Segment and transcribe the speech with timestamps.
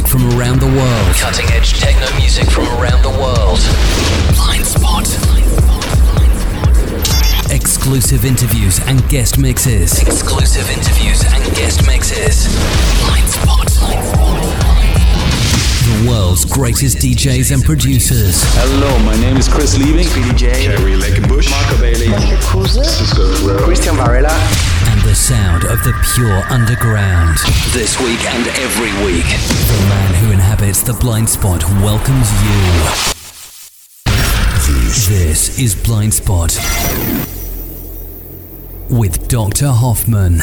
[0.00, 1.14] music from around the world.
[1.16, 3.60] Cutting edge techno music from around the world.
[4.34, 5.06] Blind Spot.
[7.52, 10.00] Exclusive interviews and guest mixes.
[10.00, 12.48] Exclusive interviews and guest mixes.
[13.04, 13.49] Blind Spot.
[16.10, 18.42] The world's greatest DJs and producers.
[18.58, 20.06] Hello, my name is Chris Liebing.
[20.06, 20.64] Speedy J.
[20.64, 20.96] Kerry
[21.28, 22.08] Bush, Marco Bailey.
[22.66, 24.28] Cisco Christian Varela.
[24.90, 27.38] And the sound of the pure underground.
[27.70, 29.22] This week and every week.
[29.22, 32.72] The man who inhabits the blind spot welcomes you.
[35.14, 36.50] This is Blind Spot
[38.90, 39.68] with Dr.
[39.68, 40.40] Hoffman.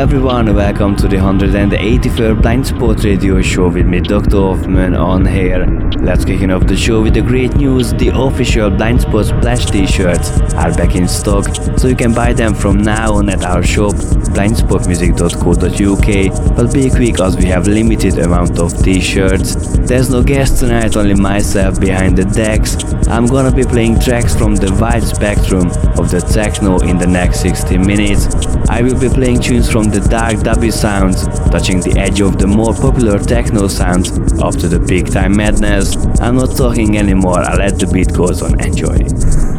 [0.00, 4.38] Everyone, welcome to the 183rd Blind Spot Radio Show with me, Dr.
[4.38, 5.66] Hoffman, on here.
[6.00, 7.92] Let's kick off the show with the great news.
[7.92, 12.54] The official Blind Spot Splash t-shirts are back in stock, so you can buy them
[12.54, 16.56] from now on at our shop, blindspotmusic.co.uk.
[16.56, 19.76] But be quick as we have limited amount of t-shirts.
[19.80, 22.82] There's no guest tonight, only myself behind the decks.
[23.08, 25.66] I'm gonna be playing tracks from the wide spectrum
[25.98, 28.28] of the techno in the next 60 minutes.
[28.70, 32.46] I will be playing tunes from the dark dubby sounds, touching the edge of the
[32.46, 35.96] more popular techno sounds up to the big time madness.
[36.20, 39.49] I'm not talking anymore, I'll let the beat goes on, enjoy.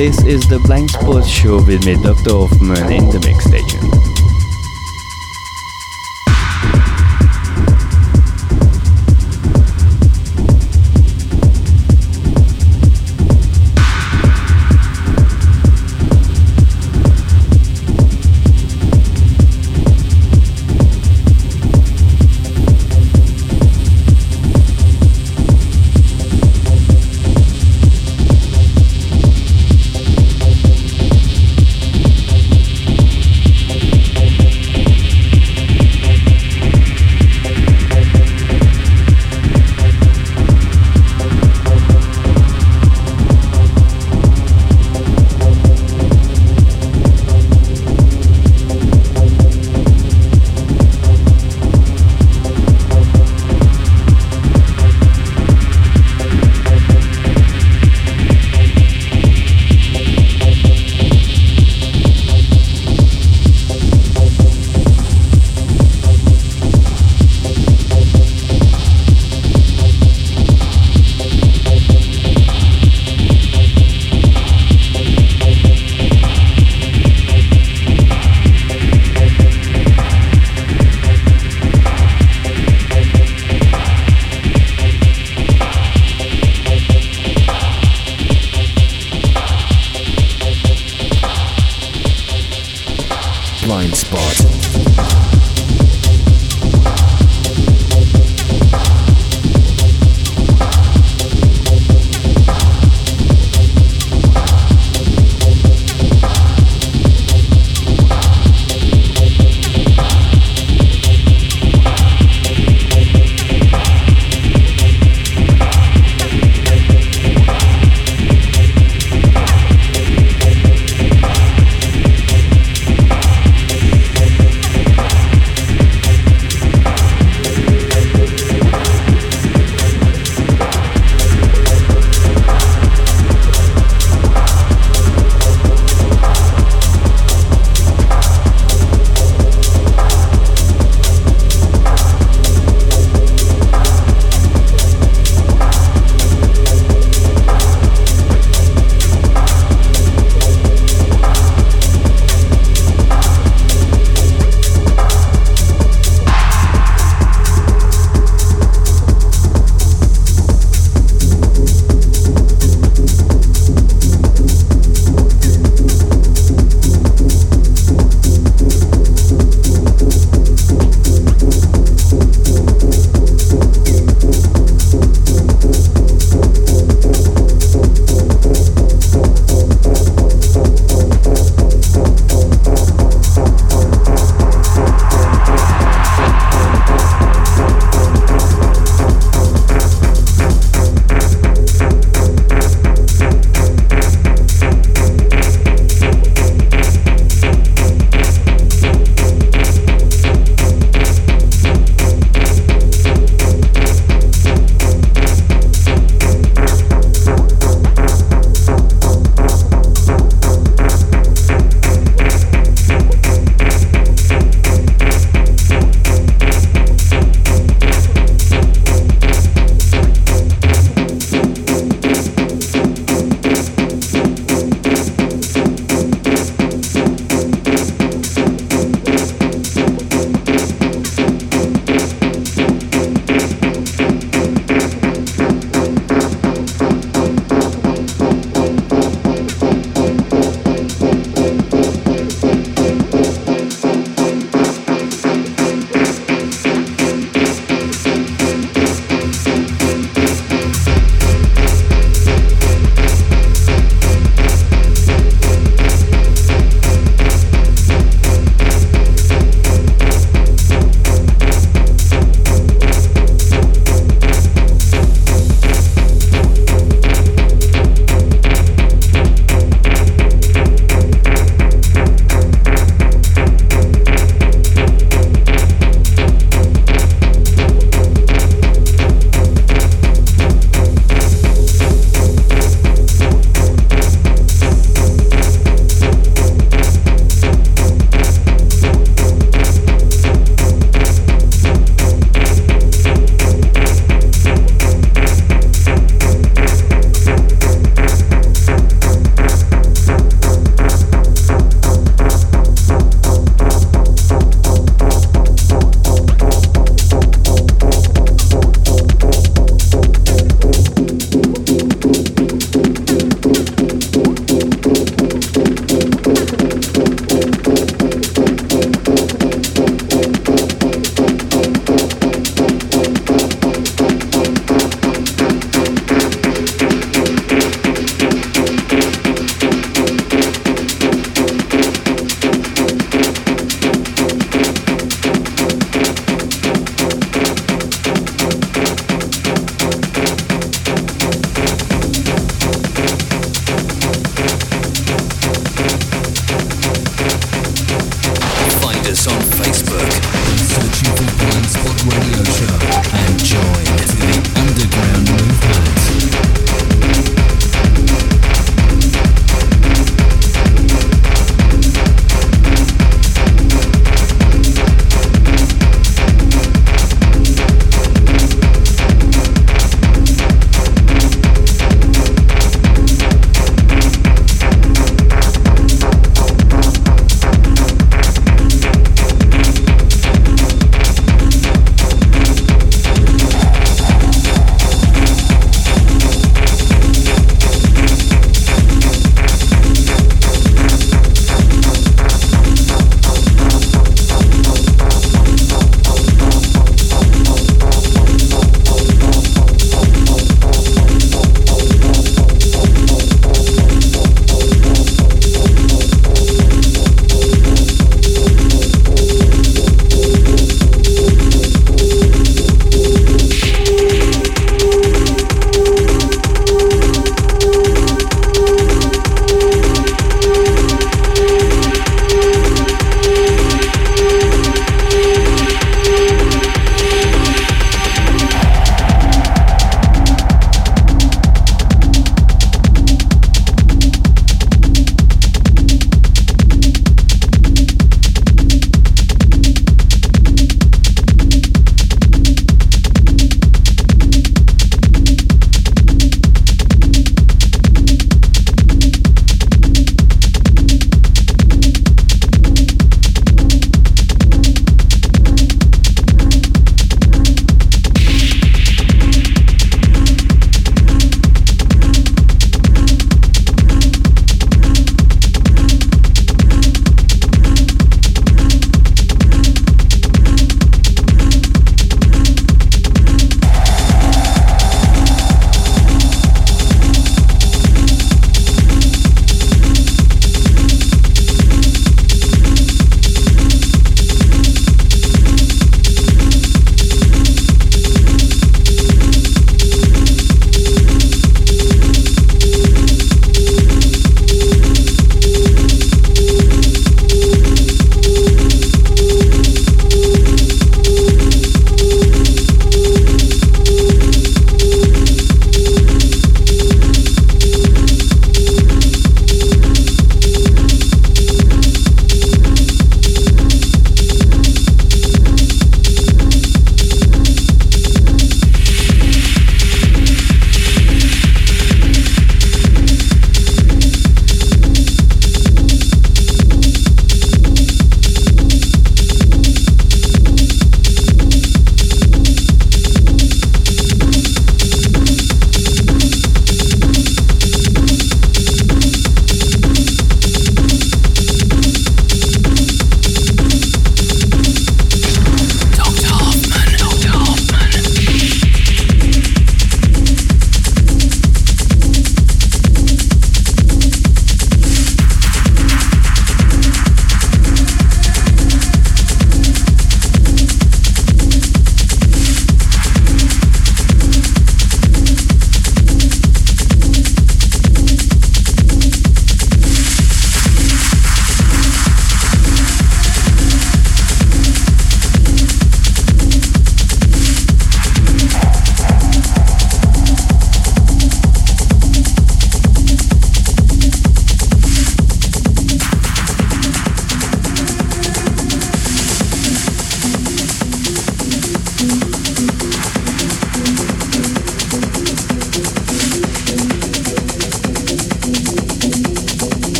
[0.00, 2.30] This is the Blind Spot Show with me, Dr.
[2.30, 4.09] Hoffman, in the mix station.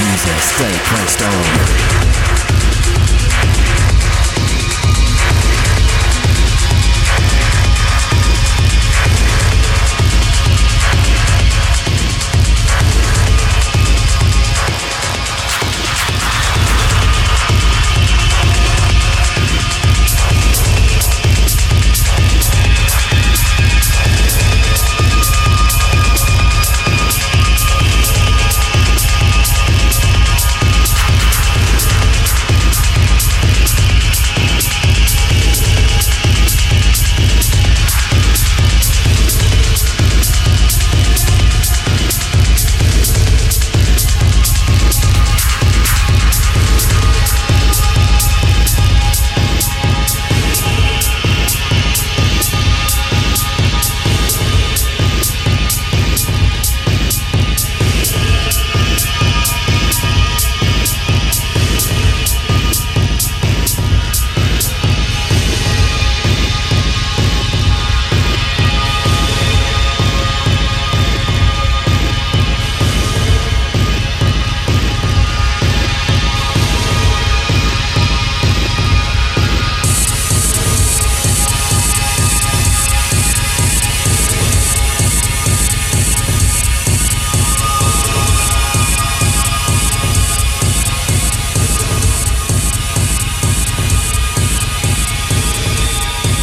[0.00, 0.38] Music.
[0.40, 2.25] Stay pressed on.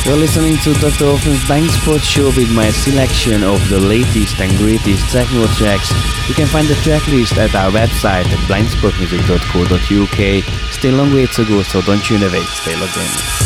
[0.05, 1.15] You're listening to Dr.
[1.47, 5.89] Blind Spot show with my selection of the latest and greatest techno tracks.
[6.27, 10.43] You can find the tracklist at our website at blindspotmusic.co.uk.
[10.73, 12.43] Still long way to go, so don't tune away.
[12.43, 13.42] Stay logged in.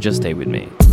[0.00, 0.83] Just stay with me.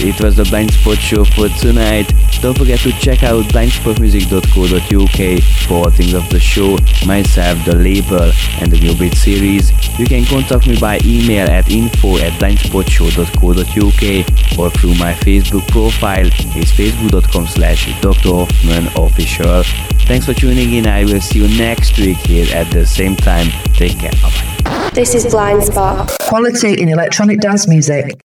[0.00, 0.14] It.
[0.14, 2.12] It was the Blind Spot show for tonight.
[2.40, 6.76] Don't forget to check out blindspotmusic.co.uk for all things of the show,
[7.06, 9.70] myself, the label, and the new beat series.
[9.98, 16.26] You can contact me by email at info at blindspotshow.co.uk or through my Facebook profile.
[16.26, 18.30] It's facebook.com slash Dr.
[18.30, 19.62] Hoffman official.
[20.06, 20.86] Thanks for tuning in.
[20.86, 23.48] I will see you next week here at the same time.
[23.74, 24.12] Take care.
[24.22, 24.30] Bye
[24.64, 24.90] bye.
[24.94, 26.10] This is Blind Spot.
[26.22, 28.20] Quality in electronic dance music.